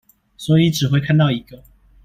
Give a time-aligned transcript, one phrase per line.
[0.35, 1.63] 所以只會看到一個